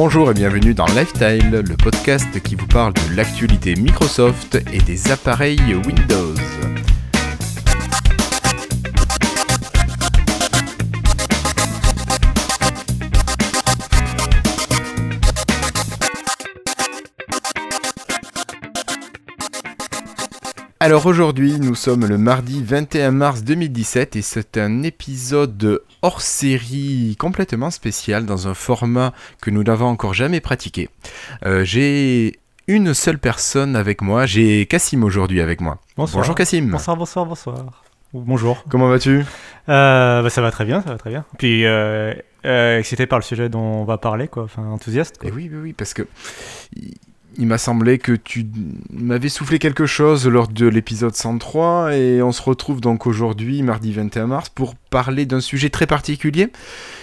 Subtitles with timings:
[0.00, 5.10] Bonjour et bienvenue dans Lifestyle, le podcast qui vous parle de l'actualité Microsoft et des
[5.10, 6.36] appareils Windows.
[20.88, 27.14] Alors aujourd'hui, nous sommes le mardi 21 mars 2017 et c'est un épisode hors série
[27.18, 30.88] complètement spécial dans un format que nous n'avons encore jamais pratiqué.
[31.44, 32.38] Euh, j'ai
[32.68, 35.76] une seule personne avec moi, j'ai Cassim aujourd'hui avec moi.
[35.98, 36.22] Bonsoir.
[36.22, 36.70] Bonjour Cassim.
[36.70, 37.84] Bonsoir, bonsoir, bonsoir.
[38.14, 38.64] Ou Bonjour.
[38.70, 39.26] Comment vas-tu?
[39.68, 41.26] Euh, bah, ça va très bien, ça va très bien.
[41.36, 42.14] Puis euh,
[42.46, 44.44] euh, excité par le sujet dont on va parler, quoi.
[44.44, 45.18] Enfin, enthousiaste.
[45.18, 45.28] Quoi.
[45.28, 46.06] Eh oui, oui, oui, parce que
[47.38, 48.46] il, m'a semblé que tu
[48.92, 53.92] m'avais soufflé quelque chose lors de l'épisode 103 et on se retrouve donc aujourd'hui, mardi
[53.92, 56.48] 21 mars, pour parler d'un sujet très particulier.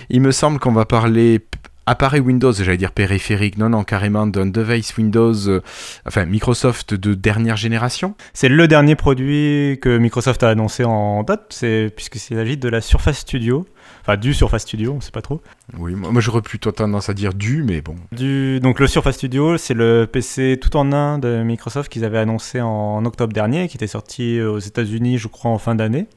[0.09, 1.41] Il me semble qu'on va parler
[1.86, 5.61] appareil Windows, j'allais dire périphérique, non, non, carrément d'un device Windows, euh,
[6.05, 8.16] enfin Microsoft de dernière génération.
[8.33, 12.81] C'est le dernier produit que Microsoft a annoncé en date, c'est puisqu'il s'agit de la
[12.81, 13.66] Surface Studio.
[14.02, 15.41] Enfin, du Surface Studio, on sait pas trop.
[15.78, 17.95] Oui, moi, moi j'aurais plutôt tendance à dire du, mais bon.
[18.11, 22.19] Du, donc le Surface Studio, c'est le PC tout en un de Microsoft qu'ils avaient
[22.19, 26.08] annoncé en octobre dernier, qui était sorti aux États-Unis, je crois, en fin d'année.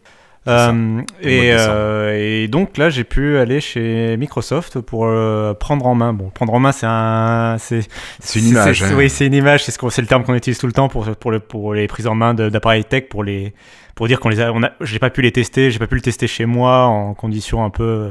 [0.48, 5.94] Euh, et, euh, et donc là, j'ai pu aller chez Microsoft pour euh, prendre en
[5.94, 6.12] main.
[6.12, 7.80] Bon, prendre en main, c'est un, c'est
[8.20, 8.94] C'est une image, c'est- hein.
[8.96, 9.64] Oui, c'est une image.
[9.64, 12.06] C'est ce le terme qu'on utilise tout le temps pour pour, le, pour les prises
[12.06, 13.52] en main d'appareils tech, pour les
[13.94, 14.52] pour dire qu'on les a.
[14.52, 15.70] On a j'ai pas pu les tester.
[15.70, 18.10] J'ai pas pu le tester chez moi en conditions un peu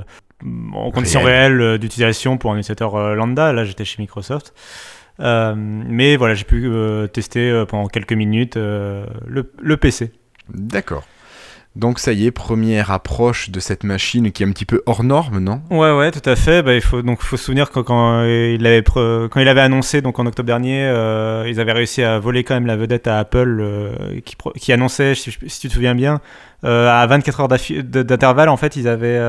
[0.73, 1.59] en conditions Réelles.
[1.59, 3.51] réelles d'utilisation pour un utilisateur lambda.
[3.53, 4.53] Là, j'étais chez Microsoft.
[5.19, 6.69] Mais voilà, j'ai pu
[7.11, 9.05] tester pendant quelques minutes le,
[9.59, 10.11] le PC.
[10.53, 11.03] D'accord.
[11.77, 15.03] Donc ça y est, première approche de cette machine qui est un petit peu hors
[15.03, 15.61] norme, non?
[15.69, 16.63] Ouais, ouais, tout à fait.
[16.63, 19.61] Bah, il faut donc faut se souvenir que quand euh, il avait quand il avait
[19.61, 23.05] annoncé donc en octobre dernier, euh, ils avaient réussi à voler quand même la vedette
[23.05, 26.19] à Apple, euh, qui, qui annonçait, si, si tu te souviens bien,
[26.63, 29.21] euh, à 24 heures d'intervalle, en fait, ils avaient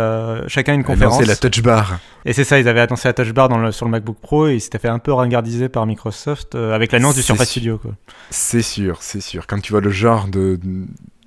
[0.46, 1.18] chacun une conférence.
[1.18, 1.98] C'est la touch bar.
[2.24, 4.48] Et c'est ça, ils avaient annoncé la Touch Bar dans le, sur le MacBook Pro
[4.48, 7.60] et ils s'étaient fait un peu ringardiser par Microsoft avec l'annonce du Surface sûr.
[7.60, 7.80] Studio.
[8.30, 9.46] C'est sûr, c'est sûr.
[9.46, 10.58] Quand tu vois le genre de,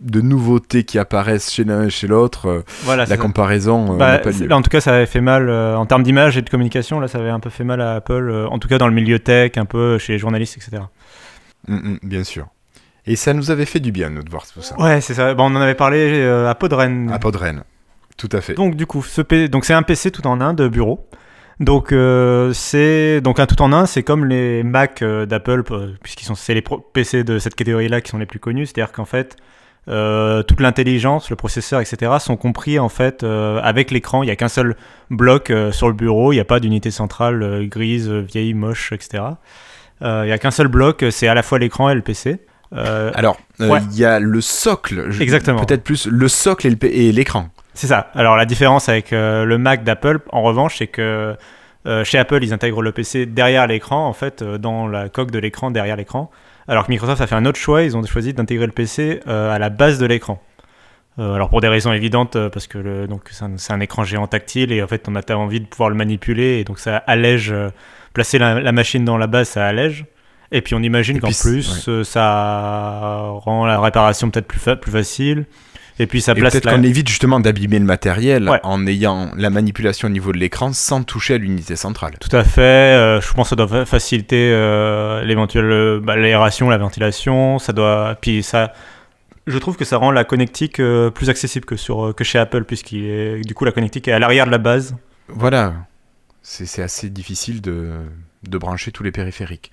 [0.01, 4.17] de nouveautés qui apparaissent chez l'un et chez l'autre, euh, Voilà, la comparaison euh, Bah,
[4.19, 4.47] pas lieu.
[4.47, 6.99] là, en tout cas, ça avait fait mal euh, en termes d'image et de communication.
[6.99, 8.93] Là, ça avait un peu fait mal à Apple, euh, en tout cas dans le
[8.93, 10.83] milieu tech, un peu chez les journalistes, etc.
[11.67, 12.47] Mm, mm, bien sûr.
[13.05, 14.79] Et ça nous avait fait du bien, nous, de voir tout ça.
[14.79, 15.33] Ouais, c'est ça.
[15.33, 17.11] Bon, on en avait parlé euh, à Podren.
[17.11, 17.63] À Podren.
[18.17, 18.53] Tout à fait.
[18.55, 21.07] Donc, du coup, ce P- donc c'est un PC tout en un de bureau.
[21.59, 25.63] Donc, euh, c'est donc un tout en un, c'est comme les Mac euh, d'Apple,
[26.01, 28.65] puisqu'ils sont c'est les pro- PC de cette catégorie-là qui sont les plus connus.
[28.67, 29.35] C'est-à-dire qu'en fait,
[29.87, 34.21] euh, toute l'intelligence, le processeur, etc., sont compris en fait euh, avec l'écran.
[34.23, 34.75] Il n'y a qu'un seul
[35.09, 36.31] bloc euh, sur le bureau.
[36.31, 39.23] Il n'y a pas d'unité centrale grise, vieille, moche, etc.
[40.03, 41.05] Il n'y a qu'un seul bloc.
[41.11, 42.39] C'est à la fois l'écran et le PC.
[42.73, 43.79] Alors, il Ouais.
[43.93, 45.11] y a le socle.
[45.11, 45.63] je- Exactement.
[45.65, 47.49] Peut-être plus le socle et l'écran.
[47.73, 48.09] C'est ça.
[48.15, 51.35] Alors la différence avec le Mac d'Apple, en revanche, c'est que
[52.03, 55.69] chez Apple, ils intègrent le PC derrière l'écran, en fait, dans la coque de l'écran,
[55.71, 56.31] derrière l'écran.
[56.71, 59.51] Alors que Microsoft a fait un autre choix, ils ont choisi d'intégrer le PC euh,
[59.53, 60.41] à la base de l'écran.
[61.19, 64.25] Euh, alors pour des raisons évidentes, euh, parce que le, donc c'est un, écran géant
[64.27, 67.51] tactile et en fait on a envie de pouvoir le manipuler et donc ça allège,
[67.51, 67.67] euh,
[68.13, 70.05] placer la, la machine dans la base, ça allège.
[70.53, 75.45] Et puis on imagine qu'en plus ça rend la réparation peut-être plus, fa- plus facile.
[75.99, 76.73] Et puis ça place peut-être la...
[76.75, 78.59] qu'on évite justement d'abîmer le matériel Ouais.
[78.63, 82.13] en ayant la manipulation au niveau de l'écran sans toucher à l'unité centrale.
[82.19, 82.61] Tout à fait.
[82.61, 87.59] euh, je pense que ça doit fa- faciliter euh, l'éventuelle euh, bah, l'aération, la ventilation.
[87.59, 88.17] Ça doit.
[88.21, 88.73] Puis ça.
[89.47, 92.63] Je trouve que ça rend la connectique euh, plus accessible que sur que chez Apple
[92.63, 94.95] puisqu'il est du coup la connectique est à l'arrière de la base.
[95.27, 95.73] Voilà,
[96.43, 97.91] c'est c'est assez difficile de,
[98.47, 99.71] de brancher tous les périphériques.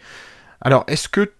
[0.62, 1.31] Alors, est-ce que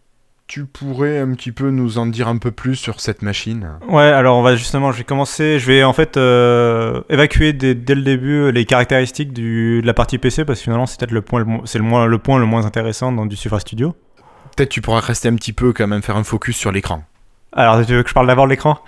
[0.49, 3.69] tu pourrais un petit peu nous en dire un peu plus sur cette machine?
[3.89, 4.03] Ouais.
[4.03, 4.91] Alors on va justement.
[4.93, 5.59] Je vais commencer.
[5.59, 9.95] Je vais en fait euh, évacuer dès, dès le début les caractéristiques du, de la
[9.95, 12.19] partie PC parce que finalement c'est peut-être le point le mo- c'est le moins le
[12.19, 13.95] point le moins intéressant dans du Surface Studio.
[14.57, 17.05] Peut-être tu pourras rester un petit peu quand même faire un focus sur l'écran.
[17.53, 18.79] Alors tu veux que je parle d'abord de l'écran?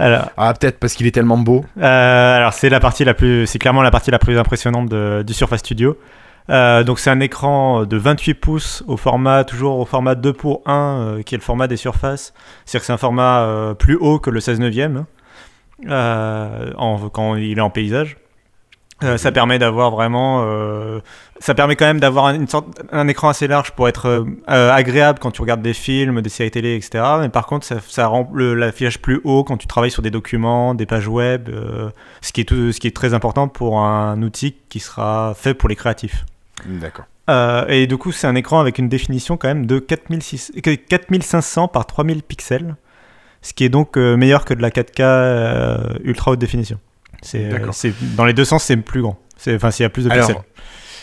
[0.00, 1.64] Alors, Ah, peut-être parce qu'il est tellement beau.
[1.78, 5.24] Euh, alors c'est la partie la plus, c'est clairement la partie la plus impressionnante de-
[5.26, 5.98] du Surface Studio.
[6.50, 10.62] Euh, donc c'est un écran de 28 pouces au format toujours au format 2 pour
[10.64, 12.32] 1 euh, qui est le format des surfaces.
[12.64, 15.04] C'est-à-dire que c'est un format euh, plus haut que le 16 neuvième
[15.86, 18.16] en- quand il est en paysage.
[19.16, 20.44] Ça permet d'avoir vraiment,
[21.38, 25.30] ça permet quand même d'avoir une sorte, un écran assez large pour être agréable quand
[25.30, 27.04] tu regardes des films, des séries télé, etc.
[27.20, 30.74] Mais par contre, ça, ça rend l'affichage plus haut quand tu travailles sur des documents,
[30.74, 31.48] des pages web,
[32.22, 35.54] ce qui est tout, ce qui est très important pour un outil qui sera fait
[35.54, 36.24] pour les créatifs.
[36.66, 37.06] D'accord.
[37.28, 40.54] Euh, et du coup, c'est un écran avec une définition quand même de 4600
[40.88, 42.76] 4500 par 3000 pixels,
[43.42, 46.78] ce qui est donc euh, meilleur que de la 4K euh, ultra haute définition.
[47.20, 47.50] C'est,
[48.16, 49.18] dans les deux sens, c'est plus grand.
[49.48, 50.36] Enfin, s'il y a plus de pixels.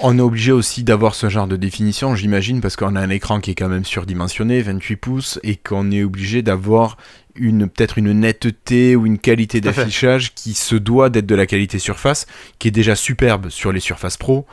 [0.02, 3.40] On est obligé aussi d'avoir ce genre de définition, j'imagine, parce qu'on a un écran
[3.40, 6.98] qui est quand même surdimensionné, 28 pouces, et qu'on est obligé d'avoir
[7.36, 11.80] une peut-être une netteté ou une qualité d'affichage qui se doit d'être de la qualité
[11.80, 12.28] surface,
[12.60, 14.46] qui est déjà superbe sur les Surface Pro,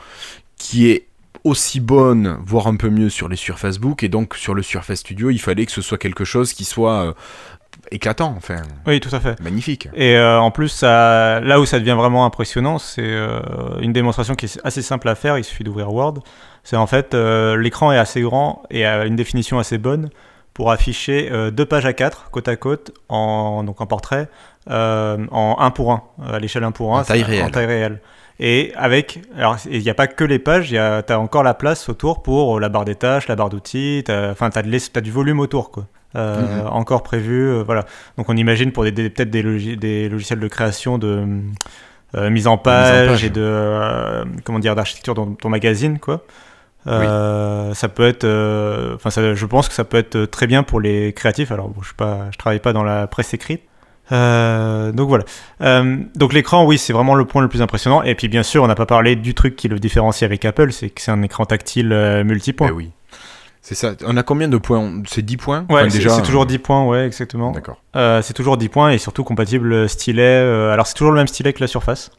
[0.57, 1.07] qui est
[1.43, 4.99] aussi bonne, voire un peu mieux sur les Surface Book, et donc sur le Surface
[4.99, 7.13] Studio, il fallait que ce soit quelque chose qui soit euh,
[7.91, 8.61] éclatant, enfin.
[8.87, 9.39] Oui, tout à fait.
[9.41, 9.89] Magnifique.
[9.93, 13.41] Et euh, en plus, ça, là où ça devient vraiment impressionnant, c'est euh,
[13.81, 15.37] une démonstration qui est assez simple à faire.
[15.37, 16.19] Il suffit d'ouvrir Word.
[16.63, 20.09] C'est en fait l'écran est assez grand et a une définition assez bonne
[20.53, 24.29] pour afficher deux pages à 4 côte à côte en donc en portrait
[24.69, 27.43] en 1 pour 1 à l'échelle 1 pour 1 en taille réelle.
[27.43, 27.99] En taille réelle.
[28.39, 31.87] Et avec, alors il n'y a pas que les pages, tu as encore la place
[31.87, 35.71] autour pour la barre des tâches, la barre d'outils, enfin tu as, du volume autour
[35.71, 35.85] quoi.
[36.15, 36.67] Euh, mhm.
[36.67, 37.85] Encore prévu, euh, voilà.
[38.17, 41.25] Donc on imagine pour des, peut-être des, des, logiciels de création de
[42.15, 46.23] euh, mise en page, et de comment dire d'architecture dans ton magazine quoi.
[46.85, 48.25] Ça peut être,
[48.95, 51.51] enfin je pense que ça peut être très bien pour les créatifs.
[51.51, 53.63] Alors bon, je ne pas, je travaille pas dans la presse écrite,
[54.11, 55.23] euh, donc voilà.
[55.61, 58.03] Euh, donc l'écran, oui, c'est vraiment le point le plus impressionnant.
[58.03, 60.71] Et puis bien sûr, on n'a pas parlé du truc qui le différencie avec Apple,
[60.71, 62.67] c'est que c'est un écran tactile euh, multipoint.
[62.69, 62.91] Eh oui.
[63.61, 63.93] C'est ça.
[64.05, 65.01] On a combien de points?
[65.07, 65.65] C'est 10 points?
[65.69, 66.09] Ouais, déjà.
[66.09, 67.51] C'est toujours 10 points, ouais, exactement.
[67.51, 67.77] D'accord.
[67.93, 70.37] c'est toujours 10 points et surtout compatible stylet.
[70.69, 72.11] alors c'est toujours le même stylet que la Surface.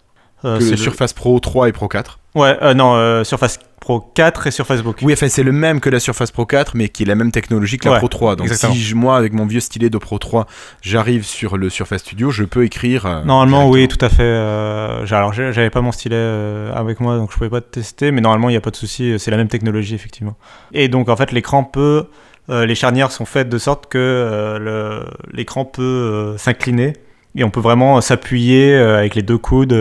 [0.45, 4.83] C'est le Surface Pro 3 et Pro 4 Ouais, non, Surface Pro 4 et Surface
[4.83, 4.97] Book.
[5.03, 7.31] Oui, enfin, c'est le même que la Surface Pro 4, mais qui est la même
[7.31, 8.35] technologie que la Pro 3.
[8.35, 10.47] Donc, si moi, avec mon vieux stylet de Pro 3,
[10.81, 13.05] j'arrive sur le Surface Studio, je peux écrire.
[13.05, 14.23] Euh, normalement, oui, tout à fait.
[14.23, 18.23] Euh, alors, j'avais pas mon stylet euh, avec moi, donc je pouvais pas tester, mais
[18.23, 19.19] normalement, il n'y a pas de souci.
[19.19, 20.37] C'est la même technologie, effectivement.
[20.73, 22.07] Et donc, en fait, l'écran peut.
[22.49, 26.95] les charnières sont faites de sorte que l'écran peut s'incliner
[27.37, 29.75] et on peut vraiment s'appuyer avec les deux coudes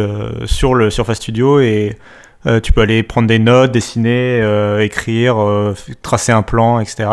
[0.45, 1.97] sur le Surface Studio et
[2.45, 7.09] euh, tu peux aller prendre des notes, dessiner, euh, écrire, euh, tracer un plan, etc.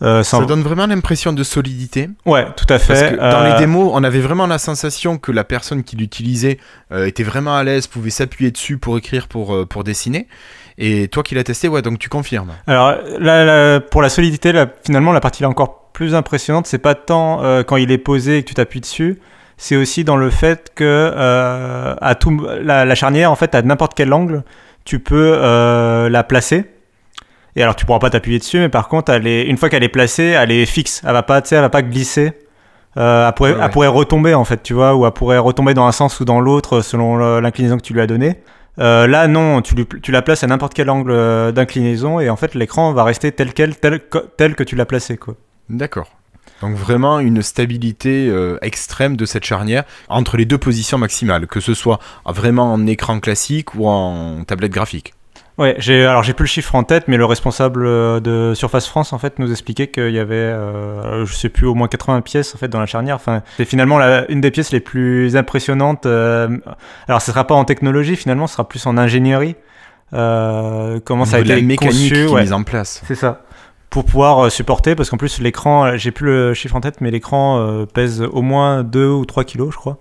[0.00, 2.10] ça donne vraiment l'impression de solidité.
[2.26, 2.92] Ouais, tout à fait.
[2.92, 6.58] Parce que dans les démos, on avait vraiment la sensation que la personne qui l'utilisait
[6.94, 10.26] était vraiment à l'aise, pouvait s'appuyer dessus pour écrire, pour, pour dessiner.
[10.76, 12.52] Et toi qui l'as testé, ouais, donc tu confirmes.
[12.66, 14.52] Alors là, pour la solidité,
[14.84, 18.42] finalement, la partie là encore plus impressionnante, c'est pas tant quand il est posé et
[18.42, 19.20] que tu t'appuies dessus,
[19.56, 21.12] c'est aussi dans le fait que
[22.00, 24.42] à tout, la, la, charnière, en fait, à n'importe quel angle,
[24.84, 26.64] tu peux euh, la placer.
[27.56, 29.84] Et alors tu pourras pas t'appuyer dessus, mais par contre, elle est, une fois qu'elle
[29.84, 31.02] est placée, elle est fixe.
[31.06, 32.32] Elle va pas, elle va pas glisser.
[32.96, 35.86] Euh, elle, pourrait, elle, pourrait, retomber en fait, tu vois, ou elle pourrait retomber dans
[35.86, 38.40] un sens ou dans l'autre selon l'inclinaison que tu lui as donnée.
[38.80, 42.54] Euh, là, non, tu, tu, la places à n'importe quel angle d'inclinaison et en fait,
[42.54, 44.00] l'écran va rester tel quel, tel,
[44.36, 45.34] tel que tu l'as placé, quoi.
[45.68, 46.08] D'accord.
[46.60, 51.60] Donc vraiment une stabilité euh, extrême de cette charnière entre les deux positions maximales, que
[51.60, 55.14] ce soit vraiment en écran classique ou en tablette graphique.
[55.56, 58.88] Ouais, j'ai alors j'ai plus le chiffre en tête, mais le responsable euh, de Surface
[58.88, 62.22] France en fait nous expliquait qu'il y avait, euh, je sais plus, au moins 80
[62.22, 63.14] pièces en fait dans la charnière.
[63.14, 66.06] Enfin, c'est finalement la, une des pièces les plus impressionnantes.
[66.06, 69.54] alors, ce sera pas en technologie finalement, ce sera plus en ingénierie.
[70.10, 73.02] comment ça a été la mécanique conçu, qui est mise en place.
[73.06, 73.44] C'est ça
[73.94, 77.00] pour pouvoir euh, supporter, parce qu'en plus l'écran, euh, j'ai plus le chiffre en tête,
[77.00, 79.98] mais l'écran euh, pèse au moins 2 ou 3 kilos, je crois.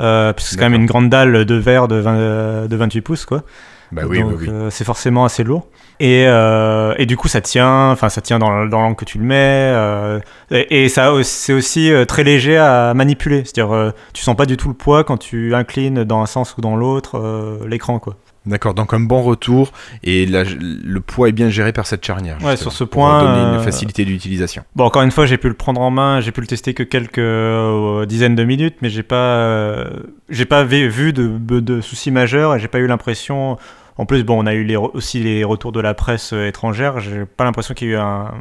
[0.00, 3.44] Euh, puisque c'est quand même une grande dalle de verre de, de 28 pouces, quoi.
[3.92, 5.68] Bah oui, Donc, oui, c'est forcément assez lourd.
[6.00, 9.18] Et, euh, et, du coup, ça tient, enfin, ça tient dans, dans l'angle que tu
[9.18, 10.20] le mets.
[10.50, 13.44] Et, et, ça, c'est aussi très léger à manipuler.
[13.44, 16.60] C'est-à-dire, tu sens pas du tout le poids quand tu inclines dans un sens ou
[16.60, 18.16] dans l'autre l'écran, quoi.
[18.48, 22.38] D'accord, donc un bon retour et le poids est bien géré par cette charnière.
[22.42, 23.20] Ouais, sur ce point.
[23.20, 24.64] Pour donner une euh, facilité d'utilisation.
[24.74, 26.82] Bon, encore une fois, j'ai pu le prendre en main, j'ai pu le tester que
[26.82, 29.84] quelques euh, dizaines de minutes, mais j'ai pas, euh,
[30.30, 33.58] j'ai pas vu de, de, soucis majeurs et j'ai pas eu l'impression.
[33.98, 37.00] En plus, bon, on a eu les, aussi les retours de la presse étrangère.
[37.00, 38.32] J'ai pas l'impression qu'il y ait eu un,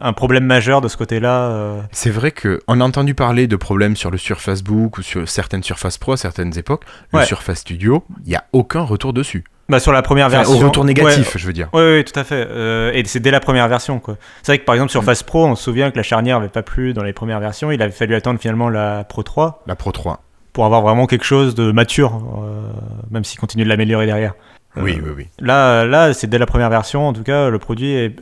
[0.00, 1.50] un problème majeur de ce côté-là.
[1.50, 1.80] Euh.
[1.92, 5.62] C'est vrai qu'on a entendu parler de problèmes sur le Surface Book ou sur certaines
[5.62, 6.84] Surface Pro à certaines époques.
[7.12, 9.44] Le Surface Studio, il n'y a aucun retour dessus.
[9.68, 10.54] Bah sur la première version.
[10.54, 11.68] Au retour négatif, je veux dire.
[11.72, 12.46] Oui, oui, tout à fait.
[12.48, 14.16] Euh, et c'est dès la première version, quoi.
[14.42, 16.62] C'est vrai que par exemple, Surface Pro, on se souvient que la charnière n'avait pas
[16.62, 17.72] plu dans les premières versions.
[17.72, 19.64] Il avait fallu attendre finalement la Pro 3.
[19.66, 20.22] La Pro 3.
[20.52, 22.70] Pour avoir vraiment quelque chose de mature, euh,
[23.10, 24.34] même s'il continue de l'améliorer derrière.
[24.76, 25.28] oui, oui, oui.
[25.40, 28.16] Là, là c'est dès la première version, en tout cas, le produit est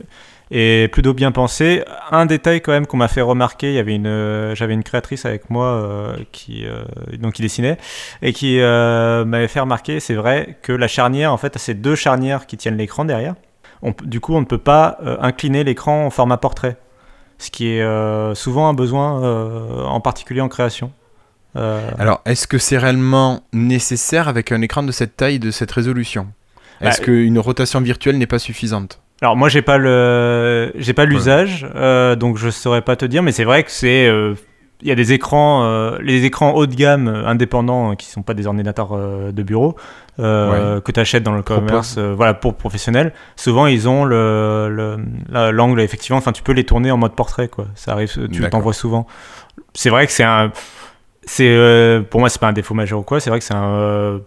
[0.51, 1.83] et plutôt bien pensé.
[2.11, 4.83] Un détail quand même qu'on m'a fait remarquer, il y avait une, euh, j'avais une
[4.83, 6.83] créatrice avec moi euh, qui, euh,
[7.17, 7.77] donc qui dessinait
[8.21, 11.95] et qui m'avait fait remarquer, c'est vrai que la charnière, en fait, a ces deux
[11.95, 13.35] charnières qui tiennent l'écran derrière.
[13.81, 16.77] on, du coup, on ne peut pas incliner l'écran en format portrait,
[17.37, 20.91] ce qui est souvent un besoin, en particulier en création.
[21.55, 26.27] Alors, est-ce que c'est réellement nécessaire avec un écran de cette taille, de cette résolution?
[26.81, 28.99] Bah, Est-ce qu'une rotation virtuelle n'est pas suffisante?
[29.21, 31.65] Alors moi j'ai pas le j'ai pas l'usage
[32.17, 34.09] donc je saurais pas te dire mais c'est vrai que c'est
[34.81, 38.07] il y a des écrans, euh, les écrans haut de gamme euh, indépendants euh, qui
[38.07, 38.95] sont pas des ordinateurs
[39.31, 39.75] de bureau
[40.17, 43.13] que tu achètes dans le commerce, voilà pour professionnels.
[43.35, 44.97] Souvent ils ont le
[45.51, 47.65] l'angle effectivement, enfin tu peux les tourner en mode portrait quoi.
[47.75, 49.07] Ça arrive, tu t'en vois souvent.
[49.73, 50.51] C'est vrai que c'est un
[51.23, 53.19] c'est pour moi c'est pas un défaut majeur ou quoi.
[53.19, 53.55] C'est vrai que c'est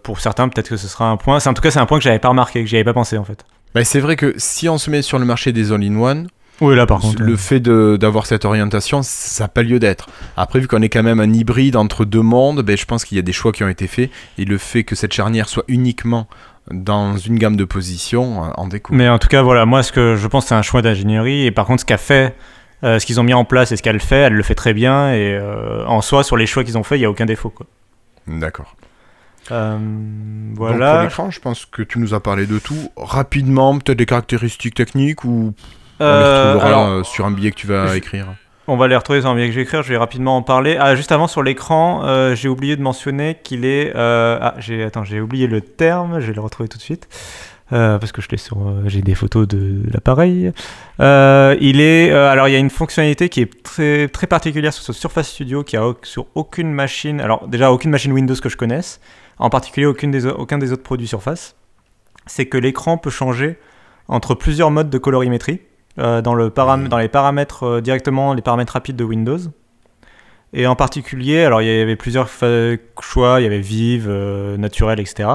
[0.03, 1.39] pour certains peut-être que ce sera un point.
[1.43, 3.17] En tout cas c'est un point que j'avais pas remarqué, que j'y avais pas pensé
[3.17, 3.45] en fait.
[3.75, 6.27] Bah, c'est vrai que si on se met sur le marché des all-in-one,
[6.61, 7.21] oui, là par contre.
[7.21, 10.09] Le fait d'avoir cette orientation, ça n'a pas lieu d'être.
[10.35, 13.15] Après, vu qu'on est quand même un hybride entre deux mondes, ben, je pense qu'il
[13.15, 14.09] y a des choix qui ont été faits.
[14.37, 16.27] Et le fait que cette charnière soit uniquement
[16.71, 18.97] dans une gamme de positions euh, en découle.
[18.97, 21.45] Mais en tout cas, voilà, moi, ce que je pense, c'est un choix d'ingénierie.
[21.45, 22.35] Et par contre, ce qu'a fait,
[22.83, 24.73] euh, ce qu'ils ont mis en place et ce qu'elle fait, elle le fait très
[24.73, 25.13] bien.
[25.13, 27.53] Et euh, en soi, sur les choix qu'ils ont fait, il n'y a aucun défaut.
[28.27, 28.75] D'accord.
[29.47, 29.77] Voilà.
[29.77, 32.91] Donc pour l'écran, je pense que tu nous as parlé de tout.
[32.97, 35.53] Rapidement, peut-être des caractéristiques techniques ou
[35.99, 38.27] on les euh, retrouvera euh, sur un billet que tu vas écrire.
[38.67, 40.43] On va les retrouver sur un billet que je vais écrire, je vais rapidement en
[40.43, 40.77] parler.
[40.79, 43.91] Ah, juste avant, sur l'écran, euh, j'ai oublié de mentionner qu'il est...
[43.95, 44.83] ah, j'ai...
[44.83, 47.07] Attends, j'ai oublié le terme, je vais le retrouver tout de suite.
[47.71, 50.51] parce que je l'ai sur, j'ai des photos de l'appareil.
[50.99, 54.93] il est, alors il y a une fonctionnalité qui est très très particulière sur ce
[54.93, 59.01] Surface Studio qui a sur aucune machine, alors déjà aucune machine Windows que je connaisse,
[59.39, 61.55] en particulier aucune des, aucun des autres produits Surface,
[62.27, 63.57] c'est que l'écran peut changer
[64.07, 65.61] entre plusieurs modes de colorimétrie.
[65.97, 69.39] Euh, dans, le dans les paramètres euh, directement, les paramètres rapides de Windows.
[70.53, 72.29] Et en particulier, alors il y avait plusieurs
[73.01, 75.29] choix, il y avait vive, euh, naturel, etc.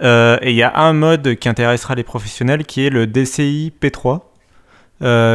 [0.00, 4.20] et il y a un mode qui intéressera les professionnels qui est le DCI P3,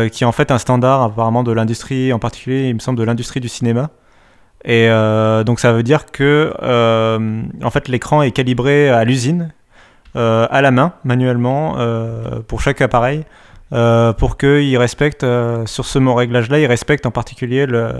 [0.09, 3.03] qui est en fait un standard apparemment de l'industrie, en particulier il me semble de
[3.03, 3.91] l'industrie du cinéma.
[4.69, 4.89] Et
[5.45, 6.53] donc ça veut dire que
[7.63, 9.53] en fait l'écran est calibré à l'usine,
[10.13, 11.77] à la main, manuellement,
[12.47, 13.23] pour chaque appareil.
[13.73, 17.93] Euh, pour qu'il respecte, euh, sur ce mot réglage-là, il respecte en particulier le...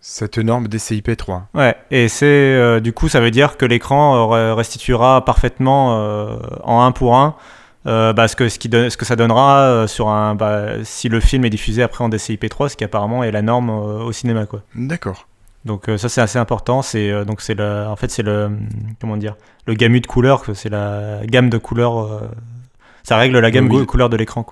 [0.00, 1.42] Cette norme DCI-P3.
[1.54, 5.96] Ouais, et c'est euh, du coup, ça veut dire que l'écran restituera parfaitement
[6.62, 7.34] en un pour un
[7.84, 11.44] bah, ce, que, ce, qui ce que ça donnera sur un, bah, si le film
[11.44, 14.46] est diffusé après en DCI-P3, ce qui apparemment est la norme au cinéma.
[14.46, 14.60] quoi.
[14.76, 15.26] D'accord.
[15.66, 16.80] Donc ça c'est assez important.
[16.80, 18.50] C'est donc c'est le, en fait c'est le
[19.00, 20.44] comment dire, le gamut de couleurs.
[20.54, 22.22] C'est la gamme de couleurs.
[23.02, 24.46] ça règle la gamme de couleurs de l'écran.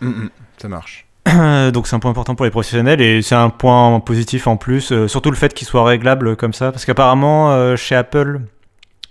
[0.00, 1.06] Mm, mm, ça marche.
[1.72, 4.92] Donc c'est un point important pour les professionnels et c'est un point positif en plus,
[4.92, 8.40] euh, surtout le fait qu'il soit réglable comme ça, parce qu'apparemment euh, chez Apple,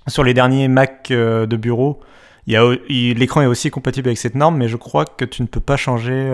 [0.07, 2.01] sur les derniers Mac euh, de bureau,
[2.45, 5.77] l'écran est aussi compatible avec cette norme, mais je crois que tu ne peux pas
[5.77, 6.29] changer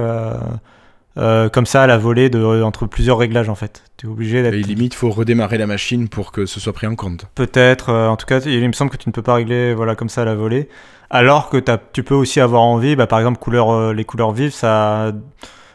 [1.51, 3.83] comme ça à la volée de, entre plusieurs réglages en fait.
[3.97, 4.53] Tu es obligé d'être.
[4.53, 7.25] Et limite, faut redémarrer la machine pour que ce soit pris en compte.
[7.35, 10.09] Peut-être, en tout cas, il me semble que tu ne peux pas régler voilà comme
[10.09, 10.69] ça à la volée.
[11.09, 11.57] Alors que
[11.91, 15.11] tu peux aussi avoir envie, bah, par exemple, couleur, euh, les couleurs vives, ça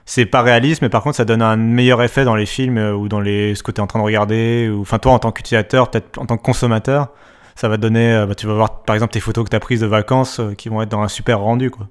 [0.06, 2.92] c'est pas réaliste, mais par contre, ça donne un meilleur effet dans les films euh,
[2.92, 4.68] ou dans les, ce que tu es en train de regarder.
[4.68, 7.08] Ou, enfin, toi, en tant qu'utilisateur, peut-être en tant que consommateur,
[7.56, 8.12] ça va donner.
[8.14, 10.40] Euh, bah, tu vas voir, par exemple, tes photos que tu as prises de vacances
[10.56, 11.70] qui vont être dans un super rendu.
[11.70, 11.88] Quoi.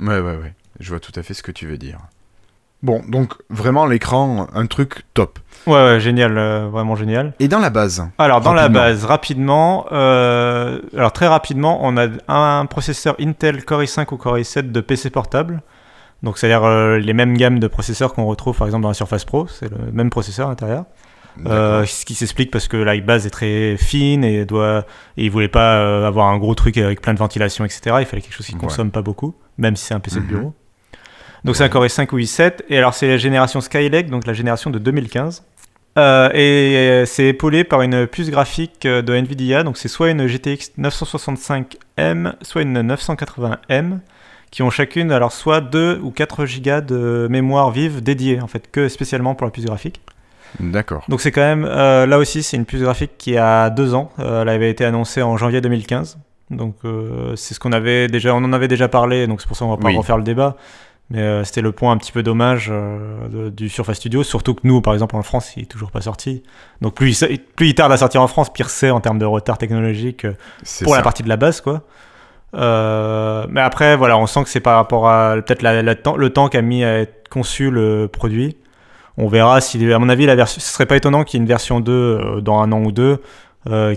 [0.00, 0.54] Ouais, ouais, ouais.
[0.78, 1.98] Je vois tout à fait ce que tu veux dire.
[2.82, 5.38] Bon, donc vraiment l'écran, un truc top.
[5.66, 7.34] Ouais, ouais génial, euh, vraiment génial.
[7.38, 12.08] Et dans la base Alors, dans la base, rapidement, euh, alors très rapidement, on a
[12.28, 15.62] un processeur Intel Core i5 ou Core i7 de PC portable.
[16.22, 19.24] Donc, c'est-à-dire euh, les mêmes gammes de processeurs qu'on retrouve par exemple dans la Surface
[19.26, 20.84] Pro, c'est le même processeur à l'intérieur.
[21.44, 24.84] ce qui s'explique parce que la base est très fine et doit
[25.18, 28.20] et ils voulaient pas avoir un gros truc avec plein de ventilation etc il fallait
[28.20, 30.28] quelque chose qui consomme pas beaucoup même si c'est un PC de mhm.
[30.28, 30.54] bureau
[31.44, 32.60] donc c'est un Core i5 ou i7.
[32.68, 35.42] Et alors c'est la génération Skylake, donc la génération de 2015.
[35.98, 40.26] Euh, et c'est épaulé par une puce graphique euh, de Nvidia, donc c'est soit une
[40.26, 43.98] GTX 965M, soit une 980M,
[44.52, 48.70] qui ont chacune alors soit 2 ou 4 Go de mémoire vive dédiée, en fait,
[48.70, 50.00] que spécialement pour la puce graphique.
[50.58, 51.04] D'accord.
[51.08, 54.10] Donc c'est quand même, euh, là aussi, c'est une puce graphique qui a 2 ans.
[54.18, 56.18] elle avait été annoncée en janvier 2015.
[56.50, 56.76] Donc
[57.36, 59.70] c'est ce qu'on avait déjà, on en avait déjà parlé, donc c'est pour ça qu'on
[59.70, 60.56] va pas refaire le débat.
[61.10, 64.60] Mais euh, c'était le point un petit peu dommage euh, du Surface Studio, surtout que
[64.62, 66.44] nous, par exemple, en France, il est toujours pas sorti.
[66.80, 69.24] Donc plus il, plus il tarde à sortir en France, pire c'est en termes de
[69.24, 70.34] retard technologique euh,
[70.84, 71.82] pour la partie de la base, quoi.
[72.54, 76.84] mais après, voilà, on sent que c'est par rapport à peut-être le temps qu'a mis
[76.84, 78.56] à être conçu le produit.
[79.16, 81.42] On verra si, à mon avis, la version, ce serait pas étonnant qu'il y ait
[81.42, 83.20] une version 2 dans un an ou deux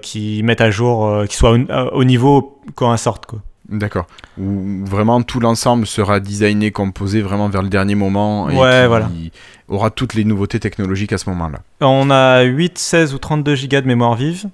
[0.01, 1.59] qui mette à jour, qui soit au,
[1.91, 3.39] au niveau quand elle sorte, quoi.
[3.69, 4.07] D'accord.
[4.37, 8.87] Où vraiment tout l'ensemble sera designé, composé vraiment vers le dernier moment et Ouais, qui
[8.87, 9.09] voilà.
[9.69, 11.59] aura toutes les nouveautés technologiques à ce moment-là.
[11.79, 14.49] On a 8, 16 ou 32 gigas de mémoire vive.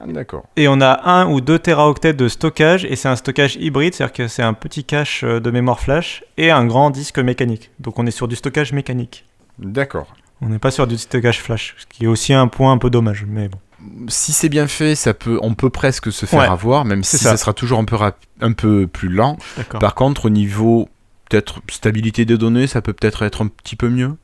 [0.00, 0.44] Ah, D'accord.
[0.56, 4.12] Et on a 1 ou 2 téraoctets de stockage, et c'est un stockage hybride, c'est-à-dire
[4.12, 7.70] que c'est un petit cache euh, de mémoire flash et un grand disque mécanique.
[7.80, 9.24] Donc on est sur du stockage mécanique.
[9.58, 10.06] D'accord.
[10.40, 12.90] On n'est pas sur du stockage flash, ce qui est aussi un point un peu
[12.90, 13.58] dommage, mais bon.
[14.08, 17.16] Si c'est bien fait, ça peut, on peut presque se faire Ouais, avoir, même si
[17.18, 17.30] ça.
[17.30, 17.36] ça.
[17.36, 19.36] sera toujours un peu, rap- un peu plus lent.
[19.78, 20.88] Par contre, au niveau
[21.30, 24.16] peut-être stabilité des données, ça peut peut-être être un petit peu mieux.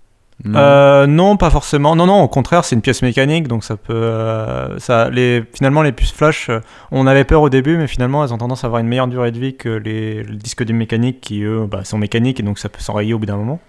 [0.45, 0.59] Non?
[0.59, 1.95] Euh, non, pas forcément.
[1.95, 3.93] Non, non, au contraire, c'est une pièce mécanique, donc ça peut.
[3.95, 6.59] euh, ça, les, finalement, les puces flash, euh,
[6.91, 9.31] on avait peur au début, mais finalement, elles ont tendance à avoir une meilleure durée
[9.31, 12.59] de vie que les, les disques durs mécaniques qui, eux, bah, sont mécaniques et donc
[12.59, 13.61] ça peut s'enrayer au bout d'un moment.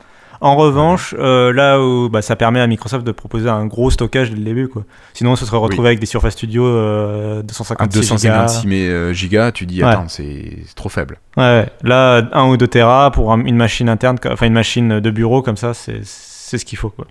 [0.46, 4.30] En revanche, euh, là où bah, ça permet à Microsoft de proposer un gros stockage
[4.30, 4.84] dès le début, quoi.
[5.14, 5.88] Sinon, on se serait retrouvé Oui.
[5.88, 8.76] avec des Surface Studio euh, à 256 256 gigas.
[8.92, 9.90] euh, gigas, tu dis Ouais.
[9.90, 11.18] attends, c'est c'est trop faible.
[11.36, 11.70] Ouais, ouais.
[11.84, 15.42] là, 1 ou 2 Tera pour un- une machine interne, enfin une machine de bureau
[15.42, 17.08] comme ça, c'est ce qu'il faut, quoi.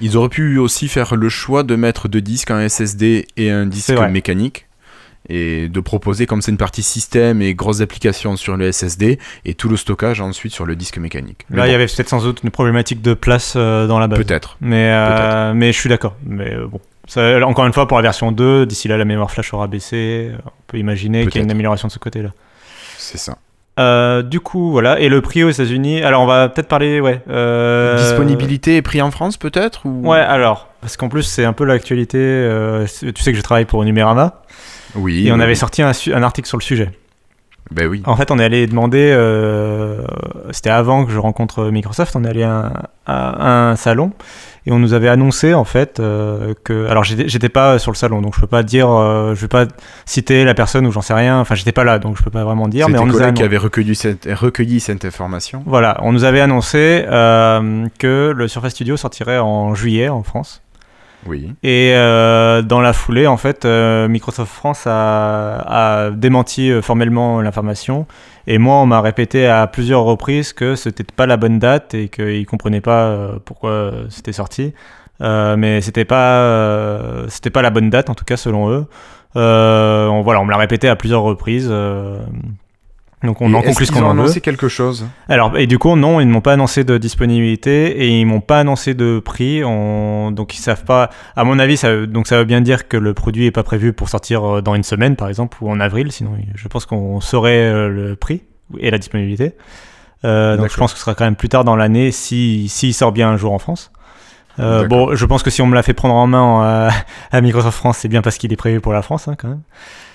[0.00, 3.66] Ils auraient pu aussi faire le choix de mettre deux disques, un SSD et un
[3.66, 4.65] disque mécanique,
[5.28, 9.54] et de proposer comme c'est une partie système et grosses applications sur le SSD, et
[9.54, 11.46] tout le stockage ensuite sur le disque mécanique.
[11.50, 14.18] Là, il y avait peut-être sans doute une problématique de place euh, dans la base.
[14.18, 14.56] Peut-être.
[14.60, 16.16] Mais, euh, mais je suis d'accord.
[16.24, 16.80] Mais euh, bon.
[17.08, 20.32] Ça, encore une fois, pour la version 2, d'ici là, la mémoire flash aura baissé.
[20.44, 22.30] On peut imaginer qu'il y a une amélioration de ce côté-là.
[22.98, 23.38] C'est ça.
[23.78, 24.98] Euh, du coup, voilà.
[25.00, 26.02] Et le prix aux États-Unis.
[26.02, 27.00] Alors, on va peut-être parler.
[27.00, 27.20] Ouais.
[27.28, 30.08] euh, Disponibilité et prix en France peut-être ou...
[30.08, 30.68] Ouais, alors.
[30.80, 32.18] Parce qu'en plus, c'est un peu l'actualité.
[32.18, 34.42] euh, tu sais que je travaille pour Numérama.
[34.94, 35.26] Oui.
[35.26, 35.92] Et on oui, avait sorti un,
[36.22, 36.90] article sur le sujet.
[37.70, 38.02] Ben oui.
[38.06, 40.02] En fait, on est allé demander, euh,
[40.52, 42.72] c'était avant que je rencontre Microsoft, on est allé à un,
[43.06, 44.12] à un salon
[44.66, 48.20] et on nous avait annoncé en fait euh, que, alors j'étais pas sur le salon,
[48.20, 49.66] donc je peux pas dire, euh, je vais pas
[50.04, 52.44] citer la personne ou j'en sais rien, enfin j'étais pas là, donc je peux pas
[52.44, 55.62] vraiment dire, mais on nous a qui recueilli cette, recueilli cette information.
[55.66, 60.62] voilà, on nous avait annoncé euh, que le Surface Studio sortirait en juillet en France.
[61.26, 61.52] Oui.
[61.62, 67.40] Et euh, dans la foulée, en fait, euh, Microsoft France a, a démenti euh, formellement
[67.40, 68.06] l'information.
[68.46, 72.08] Et moi, on m'a répété à plusieurs reprises que c'était pas la bonne date et
[72.08, 74.72] qu'ils comprenaient pas euh, pourquoi c'était sorti.
[75.20, 78.86] Mais c'était pas, c'était pas la bonne date, en tout cas selon eux.
[79.34, 81.72] On, voilà, on me l'a répété à plusieurs reprises.
[83.24, 84.20] Donc on Et en conclut ce qu'on en veut.
[84.20, 85.06] annoncé quelque chose?
[85.28, 88.40] Alors, et du coup, non, ils ne m'ont pas annoncé de disponibilité et ils m'ont
[88.42, 89.64] pas annoncé de prix.
[89.64, 91.10] On- Donc, ils savent pas.
[91.34, 93.62] À mon avis, ça, veut- donc ça veut bien dire que le produit est pas
[93.62, 96.12] prévu pour sortir euh, dans une semaine, par exemple, ou en avril.
[96.12, 98.42] Sinon, je pense qu'on saurait euh, le prix
[98.78, 99.54] et la disponibilité.
[100.24, 102.92] Euh, donc, je pense que ce sera quand même plus tard dans l'année si s'il
[102.94, 103.92] sort bien un jour en France.
[104.58, 106.90] Euh, bon, je pense que si on me l'a fait prendre en main euh,
[107.32, 109.60] à Microsoft France, c'est bien parce qu'il est prévu pour la France, hein, quand même.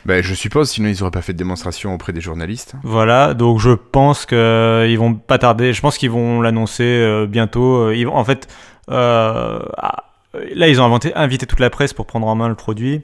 [0.06, 2.74] Ben, je suppose, sinon ils auraient pas fait de démonstration auprès des journalistes.
[2.84, 5.74] Voilà, donc je pense qu'ils vont pas tarder.
[5.74, 7.90] Je pense qu'ils vont l'annoncer euh, bientôt.
[7.90, 8.48] Euh, Ils vont, en fait,
[8.90, 10.06] euh, ah,
[10.56, 13.04] là, ils ont inventé, invité toute la presse pour prendre en main le produit.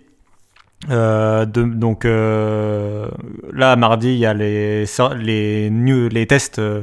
[0.91, 3.07] Euh, de- donc euh,
[3.51, 6.81] là, mardi, il y a les, sor- les, new- les tests euh,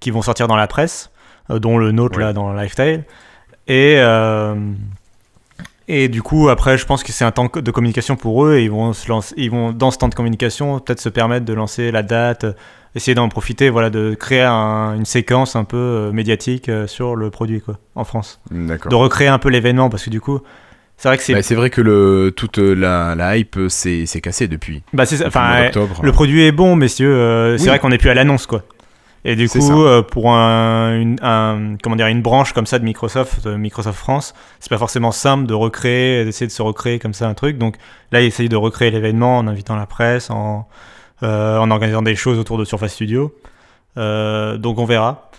[0.00, 1.10] qui vont sortir dans la presse,
[1.50, 2.24] euh, dont le nôtre Ouais.
[2.24, 3.04] là dans Lifestyle.
[3.68, 4.54] Et, euh,
[5.88, 8.64] et du coup, après, je pense que c'est un temps de communication pour eux et
[8.64, 11.52] ils vont, se lancer, ils vont dans ce temps de communication, peut-être se permettre de
[11.52, 12.52] lancer la date, euh,
[12.94, 17.14] essayer d'en profiter, voilà, de créer un- une séquence un peu euh, médiatique euh, sur
[17.16, 18.40] le produit, quoi, en France.
[18.50, 20.40] De recréer un peu l'événement parce que du coup,
[20.96, 21.34] c'est vrai que c'est.
[21.34, 24.82] Ben, c'est vrai que le, toute la, la hype s'est cassée depuis.
[24.92, 26.00] bah, c'est le enfin, euh, d'octobre.
[26.02, 27.14] le produit est bon, messieurs.
[27.14, 27.68] euh, c'est Oui.
[27.68, 28.62] vrai qu'on n'est plus à l'annonce, quoi.
[29.28, 32.84] Et du coup, euh, pour un, une, un- comment dire, une branche comme ça de
[32.84, 37.12] Microsoft, de Microsoft France, c'est pas forcément simple de recréer, d'essayer de se recréer comme
[37.12, 37.58] ça un truc.
[37.58, 37.74] Donc
[38.12, 40.68] là, ils essayent de recréer l'événement en invitant la presse, en,
[41.24, 43.34] euh, en organisant des choses autour de Surface Studio.
[43.98, 45.30] Euh, donc on verra.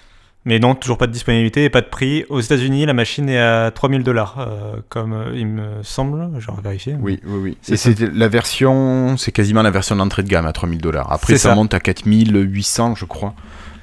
[0.45, 2.23] Mais non, toujours pas de disponibilité et pas de prix.
[2.30, 6.30] Aux États-Unis, la machine est à 3000 dollars, euh, comme euh, il me semble.
[6.39, 6.95] Je vais vérifier.
[7.02, 7.58] Oui, oui, oui.
[7.62, 7.89] C'est Et ça.
[7.95, 11.12] c'est la version, c'est quasiment la version d'entrée de gamme à 3000 dollars.
[11.12, 11.56] Après, ça, ça.
[11.56, 13.34] monte à 4800, je crois,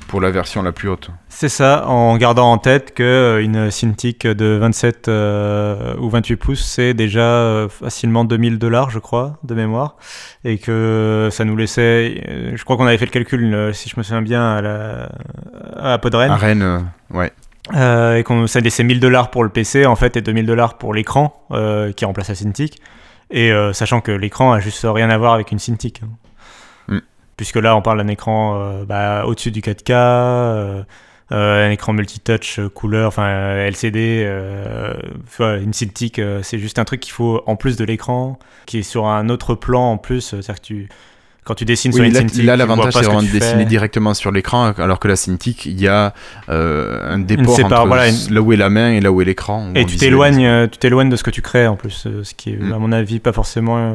[0.08, 1.10] pour la version la plus haute.
[1.28, 6.64] C'est ça, en gardant en tête que euh, Cintiq de 27 euh, ou 28 pouces,
[6.64, 9.96] c'est déjà euh, facilement 2000 dollars, je crois, de mémoire,
[10.44, 14.02] et que ça nous laissait, je crois qu'on avait fait le calcul, si je me
[14.02, 15.08] souviens bien, à, la,
[15.76, 17.32] à Podren, À Rennes, ouais.
[17.74, 20.78] euh, et qu'on ça laissait 1000 dollars pour le PC en fait et 2000 dollars
[20.78, 22.78] pour l'écran euh, qui remplace la Cintiq,
[23.30, 26.02] et sachant que l'écran a juste rien à voir avec une Cintiq.
[27.36, 29.92] Puisque là, on parle d'un écran euh, bah, au-dessus du 4K.
[29.92, 30.82] euh,
[31.32, 34.30] euh, un écran multitouch couleur, enfin LCD,
[35.40, 39.06] une Cintiq, c'est juste un truc qu'il faut en plus de l'écran, qui est sur
[39.06, 40.88] un autre plan en plus, c'est-à-dire que tu,
[41.44, 44.32] Quand tu dessines Oui, sur une là, là, l'avantage, c'est vraiment de dessiner directement sur
[44.32, 46.14] l'écran, alors que la Cintiq, il y a
[46.48, 49.26] euh, un déport sépare- entre voilà, là où est la main et là où est
[49.26, 49.70] l'écran.
[49.74, 52.34] Et tu t'éloignes, euh, tu t'éloignes de ce que tu crées en plus, euh, ce
[52.34, 52.72] qui est Mm.
[52.72, 53.92] à mon avis pas forcément euh,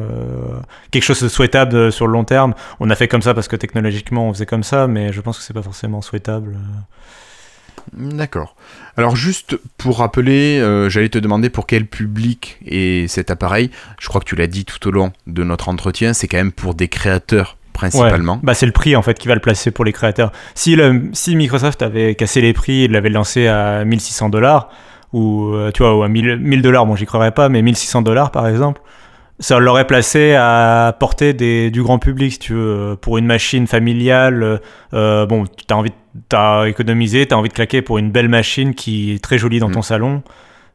[0.92, 2.54] quelque chose de souhaitable euh, sur le long terme.
[2.78, 5.36] On a fait comme ça parce que technologiquement on faisait comme ça, mais je pense
[5.38, 6.56] que c'est pas forcément souhaitable.
[7.92, 8.54] D'accord.
[8.96, 13.70] Alors juste pour rappeler, euh, j'allais te demander pour quel public est cet appareil.
[13.98, 16.52] Je crois que tu l'as dit tout au long de notre entretien, c'est quand même
[16.52, 18.38] pour des créateurs principalement.
[18.42, 20.32] Bah c'est le prix en fait qui va le placer pour les créateurs.
[20.54, 24.68] Si, le- si Microsoft avait cassé les prix, il l'avait lancé à 1600 dollars
[25.12, 28.02] ou euh, tu vois ou à 1000 1000 dollars, bon j'y croirais pas, mais 1600
[28.02, 28.80] dollars par exemple,
[29.40, 33.66] ça l'aurait placé à portée des, du grand public si tu veux pour une machine
[33.66, 34.60] familiale.
[34.94, 35.92] euh, bon, t'as envie,
[36.28, 39.68] t'as économisé, t'as envie de claquer pour une belle machine qui est très jolie dans
[39.70, 39.72] Mm.
[39.72, 40.22] ton salon.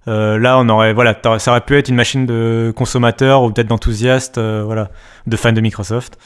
[0.07, 3.67] Euh, là, on aurait, voilà, ça aurait pu être une machine de consommateur ou peut-être
[3.67, 4.89] d'enthousiaste, euh, voilà,
[5.27, 6.17] de fan de Microsoft.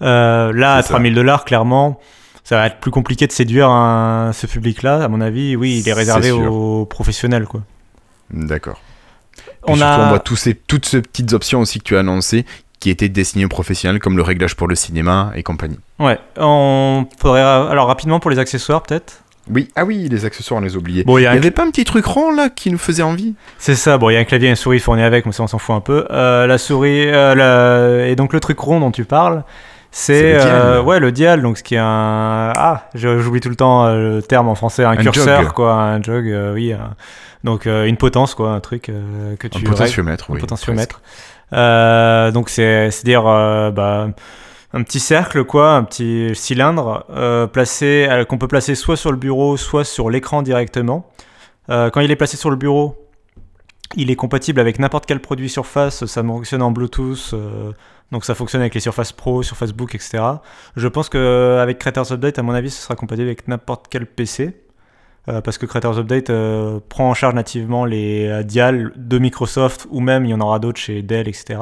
[0.00, 0.94] Là, à C'est ça.
[0.94, 1.98] 3000 dollars, clairement,
[2.44, 5.02] ça va être plus compliqué de séduire un- ce public-là.
[5.04, 7.62] À mon avis, oui, il est réservé aux professionnels, quoi.
[8.32, 8.80] D'accord.
[9.66, 12.00] On surtout, a, on voit tous ces, toutes ces petites options aussi que tu as
[12.00, 12.44] annoncées
[12.80, 15.78] qui étaient destinées aux professionnels, comme le réglage pour le cinéma et compagnie.
[16.00, 19.22] ouais, on faudrait, alors rapidement pour les accessoires, peut-être?
[19.50, 21.04] Oui, ah oui, les accessoires, on les oubliait.
[21.04, 23.34] Bon, il n'y avait pas un petit truc rond là qui nous faisait envie?
[23.58, 25.42] C'est ça, bon, il y a un clavier et une souris fournis avec, mais ça
[25.42, 26.06] on s'en fout un peu.
[26.10, 29.44] Euh, la souris, euh, la- et donc le truc rond dont tu parles,
[29.96, 30.50] C'est c'est le dial.
[30.56, 32.52] euh, ouais, le dial, donc ce qui est un.
[32.56, 35.52] Ah, j'oublie tout le temps euh, le terme en français, un, Un curseur, jog.
[35.52, 36.72] quoi, un jog, euh, oui.
[36.72, 36.94] un-
[37.44, 38.90] donc euh, une potence, quoi, un truc
[39.38, 40.40] que tu Un potentiomètre, un oui.
[40.40, 41.00] potentiomètre.
[42.32, 44.08] Donc c'est c'est dire bah,
[44.72, 47.06] un petit cercle quoi, un petit cylindre
[47.52, 51.08] placé qu'on peut placer soit sur le bureau, soit sur l'écran directement.
[51.68, 53.03] Quand il est placé sur le bureau,
[53.96, 57.72] il est compatible avec n'importe quel produit Surface, ça fonctionne en Bluetooth, euh,
[58.12, 60.22] donc ça fonctionne avec les Surface Pro, Surface Book, etc.
[60.76, 64.56] Je pense qu'avec Creators Update, à mon avis, ce sera compatible avec n'importe quel PC.
[65.28, 70.00] euh, parce que Creators Update euh, prend en charge nativement les dials de Microsoft ou
[70.00, 71.60] même il y en aura d'autres chez Dell, etc.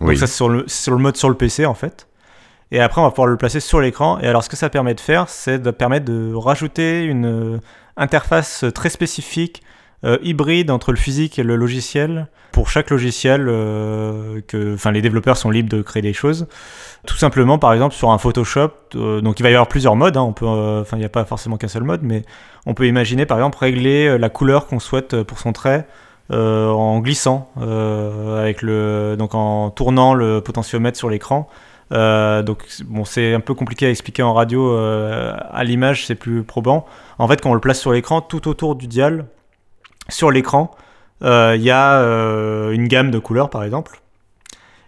[0.00, 0.08] Oui.
[0.08, 2.06] Donc ça c'est sur le, sur le mode sur le PC en fait.
[2.70, 4.18] Et après on va pouvoir le placer sur l'écran.
[4.20, 7.60] Et alors ce que ça permet de faire, c'est de permettre de rajouter une
[7.96, 9.62] interface très spécifique,
[10.04, 12.28] euh, hybride entre le physique et le logiciel.
[12.52, 16.46] Pour chaque logiciel, euh, que, enfin les développeurs sont libres de créer des choses.
[17.06, 20.16] Tout simplement par exemple sur un Photoshop, euh, donc il va y avoir plusieurs modes.
[20.16, 22.22] hein, on peut, enfin il n'y a pas forcément qu'un seul mode, mais
[22.66, 25.86] on peut imaginer par exemple régler la couleur qu'on souhaite pour son trait
[26.30, 31.48] en glissant, avec le, donc en tournant le potentiomètre sur l'écran.
[31.92, 34.72] Euh, donc bon, c'est un peu compliqué à expliquer en radio.
[34.72, 36.86] euh, à l'image, c'est plus probant.
[37.18, 39.26] En fait, quand on le place sur l'écran, tout autour du dial,
[40.08, 40.70] sur l'écran,
[41.22, 44.00] euh, il y a euh, une gamme de couleurs, par exemple.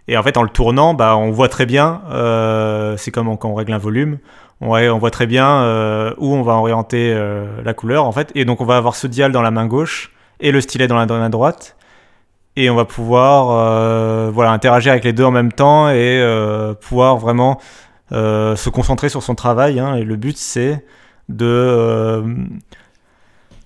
[0.07, 2.01] Et en fait, en le tournant, bah, on voit très bien.
[2.11, 4.17] euh, c'est comme quand on règle un volume.
[4.61, 8.31] On, voit très bien euh, où on va orienter euh, la couleur, en fait.
[8.35, 10.97] Et donc, on va avoir ce dial dans la main gauche et le stylet dans
[10.97, 11.77] la, la droite.
[12.55, 16.73] Et on va pouvoir euh, voilà, interagir avec les deux en même temps et euh,
[16.73, 17.59] pouvoir vraiment
[18.11, 19.79] euh, se concentrer sur son travail.
[19.79, 19.95] hein.
[19.95, 20.83] Et le but, c'est
[21.29, 22.23] de.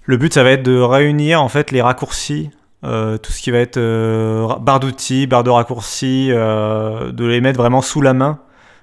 [0.06, 2.52] Le but, ça va être de réunir en fait les raccourcis,
[2.84, 7.40] euh, tout ce qui va être euh, barre d'outils, barre de raccourcis, euh, de les
[7.40, 8.40] mettre vraiment sous la main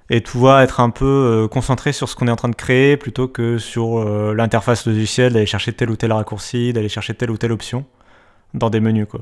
[0.09, 2.96] et de pouvoir être un peu concentré sur ce qu'on est en train de créer
[2.96, 4.04] plutôt que sur
[4.35, 7.85] l'interface logicielle, d'aller chercher tel ou tel raccourci, d'aller chercher telle ou telle option
[8.52, 9.06] dans des menus.
[9.09, 9.20] Quoi.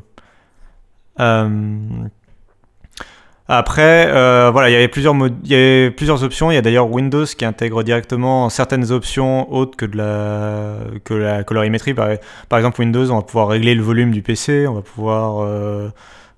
[3.50, 4.88] Après, euh, voilà, il y avait
[5.90, 6.50] plusieurs options.
[6.50, 9.86] Il y a d'ailleurs Windows qui intègre directement certaines options autres que
[11.14, 11.94] la colorimétrie.
[11.94, 15.88] Par, exemple, Windows, on va pouvoir régler le volume du PC, on va pouvoir euh,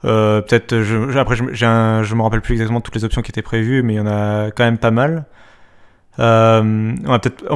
[0.05, 0.73] euh, peut-être.
[1.19, 4.01] Après, je, me rappelle plus exactement toutes les options qui étaient prévues, mais il y
[4.01, 5.25] en a quand même pas mal.
[6.19, 6.95] On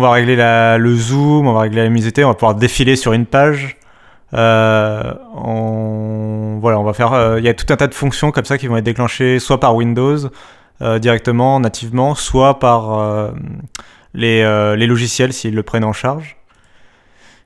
[0.01, 3.27] va régler le zoom, on va régler la luminosité, on va pouvoir défiler sur une
[3.27, 3.77] page.
[4.35, 7.13] Euh, on, voilà, on va faire.
[7.13, 9.39] euh, Il y a tout un tas de fonctions comme ça qui vont être déclenchées
[9.39, 10.17] soit par Windows
[10.83, 13.31] euh, directement, nativement, soit par
[14.13, 14.43] les,
[14.77, 16.37] les logiciels s'ils le prennent en charge.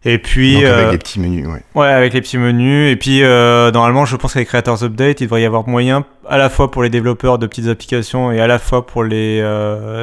[0.05, 1.63] Et puis, Donc avec des petits menus, ouais.
[1.75, 2.93] Ouais, avec les petits menus.
[2.93, 6.49] Et puis, normalement, je pense qu'avec Creators Update, il devrait y avoir moyen, à la
[6.49, 9.43] fois pour les développeurs de petites applications et à la fois pour les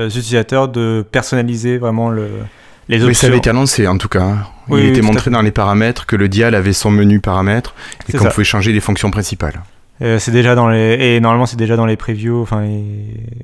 [0.07, 2.29] utilisateurs, de personnaliser vraiment le,
[2.89, 3.07] les options.
[3.07, 4.35] Oui, ça avait été annoncé en tout cas.
[4.69, 7.75] Oui, Il oui, était montré dans les paramètres que le dial avait son menu paramètres
[8.10, 9.62] et qu'on pouvait changer les fonctions principales.
[10.01, 12.41] Euh, c'est déjà dans les et normalement c'est déjà dans les previews.
[12.41, 12.84] Enfin, et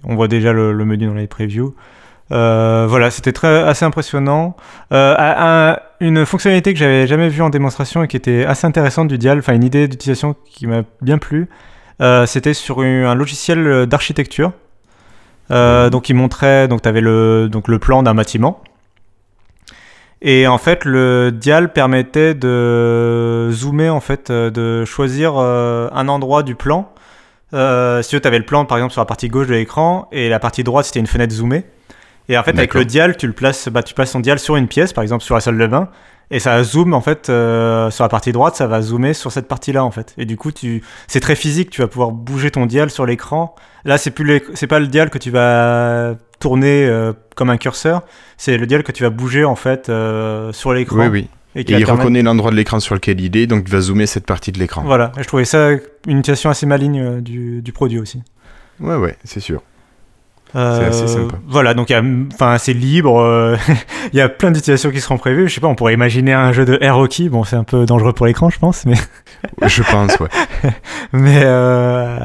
[0.04, 1.76] on voit déjà le, le menu dans les previews.
[2.32, 4.56] Euh, voilà, c'était très assez impressionnant.
[4.94, 8.66] Euh, un- un- une fonctionnalité que j'avais jamais vue en démonstration et qui était assez
[8.66, 11.48] intéressante du Dial, enfin une idée d'utilisation qui m'a bien plu.
[12.26, 14.52] c'était sur un, logiciel d'architecture.
[15.50, 18.62] Donc il montrait, donc tu avais le, donc le plan d'un bâtiment.
[20.22, 26.08] Et en fait, le dial permettait de zoomer, en fait, euh, de choisir euh, un
[26.08, 26.92] endroit du plan.
[27.54, 30.30] Euh, si tu avais le plan, par exemple, sur la partie gauche de l'écran, et
[30.30, 31.66] la partie droite, c'était une fenêtre zoomée.
[32.30, 34.56] Et en fait, avec le dial, tu le places, bah, tu places ton dial sur
[34.56, 35.90] une pièce, par exemple sur la salle de bain,
[36.30, 39.50] et ça zoome en fait euh, sur la partie droite, ça va zoomer sur cette
[39.50, 40.14] partie-là en fait.
[40.18, 43.54] Et du coup, tu, c'est très physique, tu vas pouvoir bouger ton dial sur l'écran.
[43.84, 47.58] Là, c'est plus, les- c'est pas le dial que tu vas tourner euh, comme un
[47.58, 48.02] curseur,
[48.38, 50.98] c'est le dial que tu vas bouger en fait euh, sur l'écran.
[50.98, 51.28] Oui, oui.
[51.56, 54.26] Et il reconnaît l'endroit de l'écran sur lequel il est, donc il va zoomer cette
[54.26, 54.84] partie de l'écran.
[54.86, 55.72] Voilà, et je trouvais ça
[56.08, 58.24] une utilisation assez maligne euh, du, du produit aussi.
[58.80, 59.62] Ouais, ouais, c'est sûr.
[60.56, 61.36] Euh, assez sympa.
[61.48, 61.94] Voilà, donc
[62.34, 63.20] enfin c'est libre.
[63.22, 63.56] euh,
[64.14, 65.48] Il y a plein d'utilisations qui seront prévues.
[65.48, 67.30] Je sais pas, on pourrait imaginer un jeu de air hockey.
[67.30, 68.96] Bon, c'est un peu dangereux pour l'écran, je pense, mais
[69.66, 70.28] Je pense, ouais.
[71.14, 72.18] mais euh,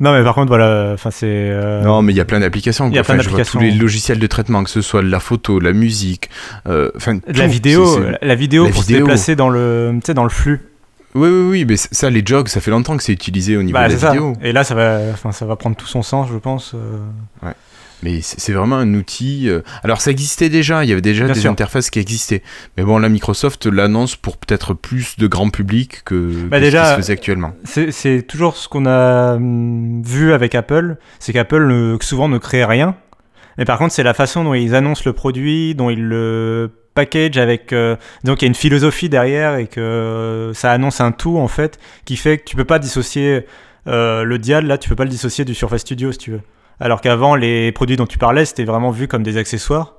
[0.00, 2.88] non, mais par contre voilà, enfin c'est euh, Non, mais il y a plein d'applications.
[2.88, 3.58] Il y a plein d'applications.
[3.58, 6.30] tous les logiciels de traitement, que ce soit la photo, la musique,
[6.68, 7.84] euh, enfin de la vidéo,
[8.22, 9.04] la vidéo la pour se vidéo.
[9.06, 10.60] déplacer dans le, tu sais, dans le flux.
[11.18, 13.74] Oui, oui, oui, mais ça, les jogs, ça fait longtemps que c'est utilisé au niveau
[13.74, 14.08] Bah, de la ça.
[14.10, 14.32] vidéo.
[14.42, 16.74] Et là, ça va, enfin ça va prendre tout son sens, je pense.
[16.74, 16.98] euh.
[18.04, 19.48] Mais c'est vraiment un outil.
[19.48, 21.50] euh, Alors, ça existait déjà, il y avait déjà Bien des sûr.
[21.50, 22.44] interfaces qui existaient.
[22.76, 26.70] Mais bon, là, Microsoft l'annonce pour peut-être plus de grand public que, Bah, que ce
[26.70, 27.54] déjà, qui se faisait actuellement.
[27.64, 32.94] C'est toujours ce qu'on a hum, vu avec Apple, c'est qu'Apple souvent ne crée rien.
[33.58, 37.38] Mais par contre, c'est la façon dont ils annoncent le produit, dont ils le package
[37.38, 37.72] avec...
[37.72, 41.48] euh, donc il y a une philosophie derrière et que ça annonce un tout en
[41.48, 43.46] fait qui fait que tu peux pas dissocier
[43.86, 46.40] euh, le dial, là tu peux pas le dissocier du Surface Studio si tu veux.
[46.80, 49.94] Alors qu'avant, les produits dont tu parlais, c'était vraiment vu comme des accessoires.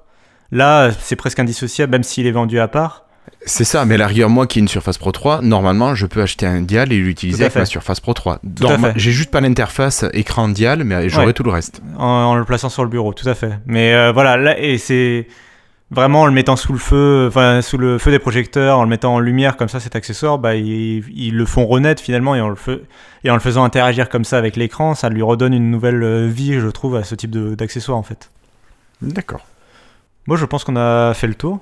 [0.52, 3.06] Là, c'est presque indissociable, même s'il est vendu à part.
[3.46, 6.06] C'est ça, mais à la rigueur, moi qui ai une Surface Pro 3, normalement, je
[6.06, 7.66] peux acheter un dial et l'utiliser avec ma.
[7.66, 8.40] Surface Pro 3.
[8.56, 9.00] Tout à Norma- fait.
[9.00, 11.34] J'ai juste pas l'interface écran dial, mais j'aurai Ouais.
[11.34, 11.82] tout le reste.
[11.98, 13.52] en, en le plaçant sur le bureau, tout à fait.
[13.66, 15.28] Mais euh, voilà, là, et c'est
[15.92, 18.90] vraiment en le mettant sous le feu, enfin sous le feu des projecteurs, en le
[18.90, 22.42] mettant en lumière comme ça, cet accessoire, bah, ils, ils le font renaître finalement et
[22.42, 22.82] en le, fe-
[23.24, 26.28] et en le faisant interagir comme ça avec l'écran, ça lui redonne une nouvelle euh,
[26.28, 28.30] vie, je trouve, à ce type d'accessoire en fait.
[29.02, 29.46] D'accord.
[30.28, 31.60] Moi, je pense qu'on a fait le tour.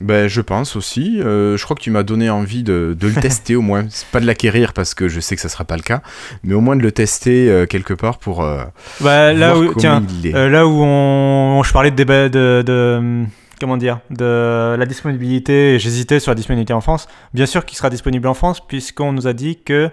[0.00, 1.20] Ben, je pense aussi.
[1.20, 3.84] Euh, je crois que tu m'as donné envie de, de le tester au moins.
[3.90, 6.00] C'est pas de l'acquérir parce que je sais que ça sera pas le cas,
[6.42, 8.64] mais au moins de le tester euh, quelque part pour euh,
[9.02, 10.48] Bah, là voir où, tiens, il est.
[10.48, 13.26] là où on, je parlais de débat de, de, hum,
[13.62, 17.06] comment dire, de la disponibilité, j'hésitais sur la disponibilité en France.
[17.32, 19.90] Bien sûr qu'il sera disponible en France puisqu'on nous a dit que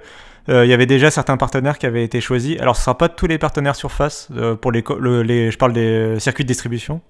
[0.50, 2.60] euh, il y avait déjà certains partenaires qui avaient été choisis.
[2.60, 5.58] Alors ce sera pas tous les partenaires Surface euh, pour les, co- le- les, je
[5.60, 7.02] parle des circuits de distribution.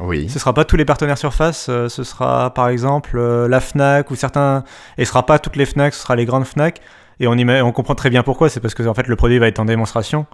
[0.00, 0.28] Oui.
[0.28, 1.68] Ce sera pas tous les partenaires Surface.
[1.68, 4.64] euh, ce sera par exemple la Fnac ou certains.
[4.98, 6.80] Et ce sera pas toutes les Fnac, ce sera les grandes Fnac.
[7.20, 8.48] Et on, on comprend très bien pourquoi.
[8.48, 10.26] C'est parce que en fait le produit va être en démonstration.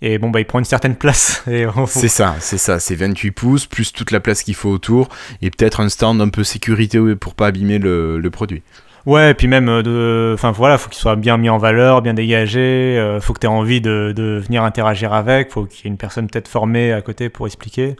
[0.00, 1.44] Et bon bah il prend une certaine place.
[1.76, 5.08] On- C'est ça, c'est ça, c'est 28 pouces plus toute la place qu'il faut autour
[5.42, 8.62] et peut-être un stand un peu sécurité pour pas abîmer le, le produit.
[9.06, 10.34] Ouais, et puis même, euh, de...
[10.34, 13.46] enfin voilà, faut qu'il soit bien mis en valeur, bien dégagé, euh, faut que tu
[13.46, 16.92] aies envie de, de venir interagir avec, faut qu'il y ait une personne peut-être formée
[16.92, 17.96] à côté pour expliquer.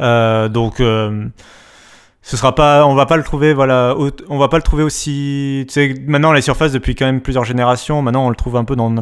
[0.00, 1.26] Euh, donc, euh,
[2.22, 3.94] ce sera pas, on va pas le trouver, voilà,
[4.28, 5.64] on va pas le trouver aussi.
[5.68, 8.64] Tu sais, maintenant les surfaces depuis quand même plusieurs générations, maintenant on le trouve un
[8.64, 8.92] peu dans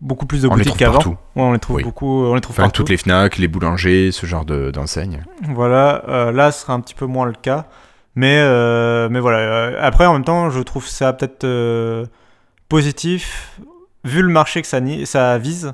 [0.00, 0.92] beaucoup plus de On boutiques qu'avant.
[0.94, 1.10] partout.
[1.36, 1.82] Ouais, on les trouve Oui.
[1.84, 2.82] beaucoup, on les trouve Enfin, partout.
[2.82, 5.24] toutes les Fnac, les boulangers, ce genre de- d'enseignes.
[5.48, 7.66] Voilà, euh, là ce sera un petit peu moins le cas.
[8.16, 12.06] Mais, euh, mais voilà, euh, après en même temps, je trouve ça peut-être euh,
[12.68, 13.58] positif,
[14.04, 15.72] vu le marché que ça, ça vise.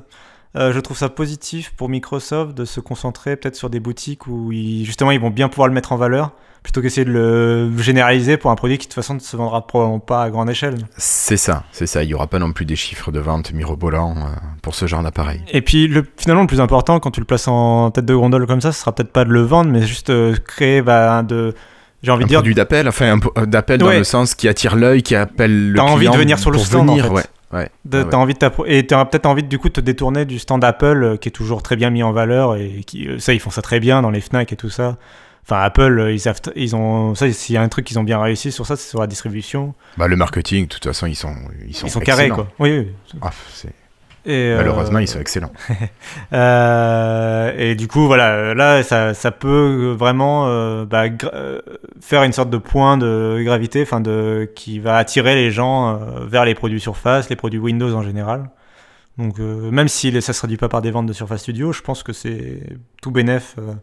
[0.57, 4.51] euh, je trouve ça positif pour Microsoft de se concentrer peut-être sur des boutiques où
[4.51, 6.31] ils, justement ils vont bien pouvoir le mettre en valeur
[6.63, 9.65] plutôt qu'essayer de le généraliser pour un produit qui de toute façon ne se vendra
[9.65, 10.75] probablement pas à grande échelle.
[10.97, 12.03] C'est ça, c'est ça.
[12.03, 14.29] Il y aura pas non plus des chiffres de vente mirobolants euh,
[14.61, 15.41] pour ce genre d'appareil.
[15.51, 18.45] Et puis le, finalement le plus important quand tu le places en tête de gondole
[18.45, 21.55] comme ça, ce sera peut-être pas de le vendre, mais juste euh, créer bah, de,
[22.03, 24.75] j'ai envie Un de dire, produit d'appel, enfin euh, d'appel dans le sens qui attire
[24.75, 27.11] l'œil, qui appelle le T'as envie de venir sur le stand, en venir, fait.
[27.11, 27.23] ouais.
[27.53, 29.81] Ouais, De- ouais, t'as envie de et t'as peut-être envie de, du coup de te
[29.81, 33.09] détourner du stand Apple euh, qui est toujours très bien mis en valeur et qui
[33.09, 34.95] euh, ça ils font ça très bien dans les Fnac et tout ça.
[35.51, 38.03] Enfin Apple euh, ils savent ils ont ça s'il y a un truc qu'ils ont
[38.03, 39.73] bien réussi sur ça c'est sur la distribution.
[39.97, 41.35] Bah, le marketing, de toute façon, ils sont,
[41.67, 42.47] ils sont, Ils sont carrés quoi.
[42.57, 42.77] Oui.
[42.79, 43.19] oui.
[43.21, 43.31] Ah,
[44.27, 45.51] euh, Malheureusement, ils sont excellents.
[46.33, 51.05] euh, et du coup voilà là ça, ça peut vraiment euh, bah,
[51.99, 56.45] faire une sorte de point de gravité enfin de qui va attirer les gens vers
[56.45, 58.49] les produits Surface, les produits Windows en général.
[59.17, 62.03] Donc même si ça se traduit pas par des ventes de Surface Studio, je pense
[62.03, 62.61] que c'est
[63.01, 63.73] tout bénef euh,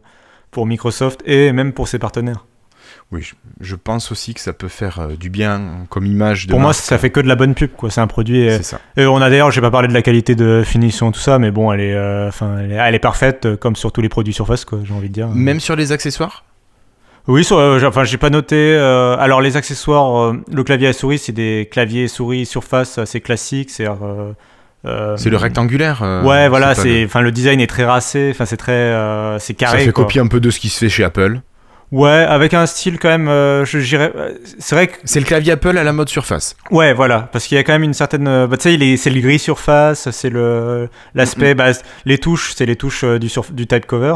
[0.51, 2.45] pour Microsoft et même pour ses partenaires.
[3.11, 3.27] Oui,
[3.59, 6.45] je, pense aussi que ça peut faire euh, du bien comme image.
[6.45, 7.89] De Pour moi, ça fait que de la bonne pub, quoi.
[7.89, 8.47] C'est un produit.
[8.47, 8.79] euh, c'est ça.
[8.97, 11.49] Et on a d'ailleurs, j'ai pas parlé de la qualité de finition, tout ça, mais
[11.49, 14.33] bon, elle est, euh, elle, est, elle est parfaite, euh, comme sur tous les produits
[14.33, 14.79] Surface, quoi.
[14.83, 15.27] J'ai envie de dire.
[15.29, 16.43] Même sur les accessoires?
[17.27, 18.55] Oui, sur, euh, enfin, j'ai pas noté.
[18.55, 23.21] euh, alors, les accessoires, euh, le clavier à souris, c'est des claviers souris Surface assez
[23.21, 23.69] classiques.
[23.69, 23.87] C'est
[24.85, 26.01] euh, C'est le rectangulaire.
[26.03, 28.29] euh, Ouais, voilà, c'est, le- enfin, le design est très racé.
[28.31, 29.79] Enfin, c'est très, euh, c'est Ça carré.
[29.85, 30.03] fait quoi.
[30.05, 31.41] copier un peu de ce qui se fait chez Apple.
[31.91, 33.25] Ouais, avec un style quand même.
[33.65, 34.13] je dirais,
[34.59, 36.55] c'est vrai que C'est le clavier Apple à la mode surface.
[36.69, 38.25] Ouais, voilà, parce qu'il y a quand même une certaine.
[38.45, 41.55] Bah, tu sais, c'est le gris surface, c'est le l'aspect.
[41.55, 41.71] bah,
[42.05, 44.13] les touches, c'est les touches du, surf- du type cover.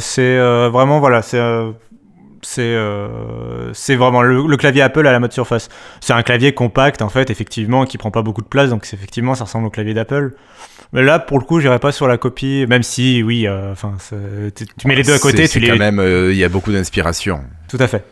[0.00, 0.38] C'est
[0.70, 1.38] vraiment voilà, c'est
[2.42, 5.68] c'est euh, c'est vraiment le, le clavier Apple à la mode surface.
[6.00, 9.34] C'est un clavier compact en fait, effectivement, qui prend pas beaucoup de place, donc effectivement,
[9.34, 10.32] ça ressemble au clavier d'Apple.
[10.92, 13.94] Mais là, pour le coup, j'irai pas sur la copie, même si, oui, euh, enfin,
[14.76, 15.68] tu mets les deux à côté, tu les.
[15.68, 17.40] quand même, euh, il y a beaucoup d'inspiration.
[17.68, 18.04] Tout à fait.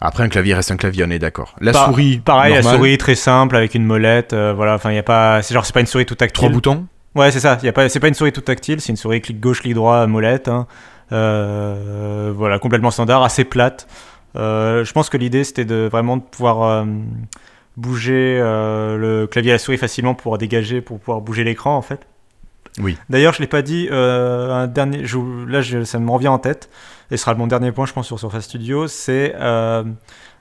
[0.00, 1.54] Après, un clavier reste un clavier, on est d'accord.
[1.60, 4.74] La souris, Pareil, la souris très simple avec une molette, voilà.
[4.74, 6.34] Enfin, il y a pas, c'est genre c'est pas une souris tout tactile.
[6.34, 6.86] trois boutons.
[7.14, 7.58] Ouais, c'est ça.
[7.62, 9.74] Y a pas, c'est pas une souris tout tactile, c'est une souris clic gauche, clic
[9.74, 10.48] droit, molette.
[10.48, 10.66] hein.
[11.12, 13.86] Euh, voilà, complètement standard, assez plate.
[14.36, 16.84] Euh, je pense que l'idée c'était de vraiment de pouvoir euh,
[17.76, 22.00] bouger le clavier à la souris facilement pour dégager, pour pouvoir bouger l'écran en fait.
[22.80, 22.96] Oui.
[23.10, 23.88] D'ailleurs, je l'ai pas dit.
[23.90, 26.70] euh, un dernier, je- là, je- ça me revient en tête.
[27.10, 28.88] Et ce sera mon dernier point, je pense, sur Surface Studio.
[28.88, 29.84] C'est, euh,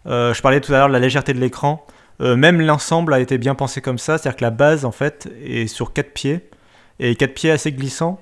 [0.08, 1.86] euh, je parlais tout à l'heure de la légèreté de l'écran.
[2.20, 5.66] Même l'ensemble a été bien pensé comme ça, c'est-à-dire que la base en fait est
[5.66, 6.48] sur quatre pieds
[7.00, 8.22] et quatre pieds assez glissants,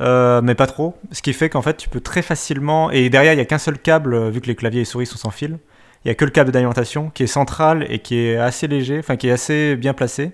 [0.00, 0.94] euh, mais pas trop.
[1.12, 3.58] Ce qui fait qu'en fait tu peux très facilement et derrière il y a qu'un
[3.58, 5.58] seul câble euh, vu que les claviers et souris sont sans fil.
[6.04, 8.98] Il y a que le câble d'alimentation qui est central et qui est assez léger,
[8.98, 10.32] enfin qui est assez bien placé,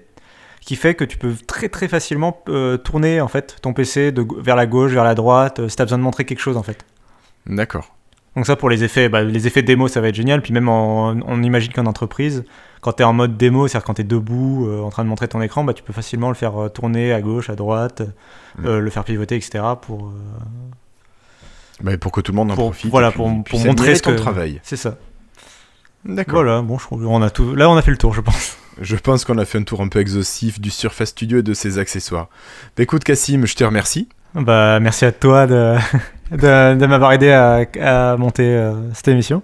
[0.60, 4.24] qui fait que tu peux très très facilement euh, tourner en fait ton PC de,
[4.38, 6.56] vers la gauche, vers la droite, euh, si tu as besoin de montrer quelque chose
[6.56, 6.84] en fait.
[7.46, 7.92] D'accord.
[8.36, 10.42] Donc ça pour les effets, bah, les effets démo ça va être génial.
[10.42, 12.44] Puis même en- on imagine qu'en entreprise,
[12.80, 15.08] quand tu es en mode démo, c'est-à-dire quand tu es debout euh, en train de
[15.08, 18.02] montrer ton écran, bah, tu peux facilement le faire euh, tourner à gauche, à droite,
[18.64, 19.62] euh, le faire pivoter, etc.
[19.80, 20.12] pour...
[22.12, 22.90] que tout le monde en Pour- profite.
[22.90, 24.60] voilà, puis- pour- montrer ce ton que- travail.
[24.62, 24.96] C'est ça.
[26.04, 26.42] D'accord.
[26.44, 27.54] Voilà, bon, je on a tout...
[27.56, 28.56] là on a fait le tour je pense.
[28.78, 31.54] Je pense qu'on a fait un tour un peu exhaustif du Surface Studio et de
[31.54, 32.28] ses accessoires.
[32.76, 34.06] Bah, écoute, Cassim, je te remercie.
[34.34, 35.76] Bah, merci à toi de,
[36.30, 39.42] de, de m'avoir aidé à, à monter euh, cette émission.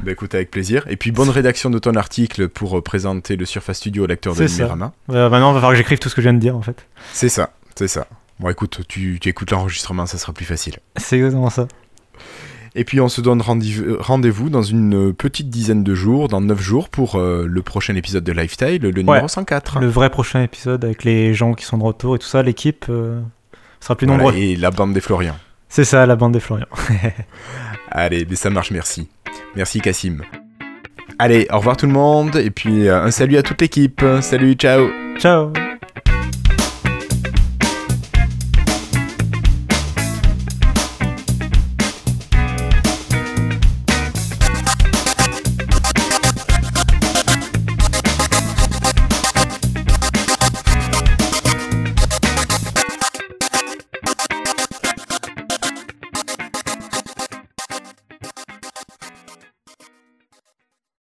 [0.00, 0.84] Bah, écoute, avec plaisir.
[0.88, 4.34] Et puis, bonne rédaction de ton article pour euh, présenter le Surface Studio au lecteur
[4.34, 4.44] de.
[4.44, 4.92] Numérama.
[5.10, 6.62] Euh, maintenant, il va falloir que j'écrive tout ce que je viens de dire, en
[6.62, 6.86] fait.
[7.12, 8.06] C'est ça, c'est ça.
[8.38, 10.76] Bon, écoute, tu, tu écoutes l'enregistrement, ça sera plus facile.
[10.96, 11.68] C'est exactement ça.
[12.76, 16.40] Et puis, on se donne rendez- rendez-vous dans une euh, petite dizaine de jours, dans
[16.40, 19.28] 9 jours, pour euh, le prochain épisode de Lifestyle, le numéro Ouais.
[19.28, 19.80] 104.
[19.80, 22.86] Le vrai prochain épisode avec les gens qui sont de retour et tout ça, l'équipe
[22.88, 23.20] euh,
[23.80, 24.38] sera plus Voilà, nombreux.
[24.40, 25.36] et la bande des Florians.
[25.68, 26.66] C'est ça, la bande des Florian.
[27.90, 29.08] Allez, mais ça marche, merci.
[29.56, 30.22] Merci, Cassim.
[31.18, 34.02] Allez, au revoir tout le monde, et puis euh, un salut à toute l'équipe.
[34.20, 35.52] Salut, ciao Ciao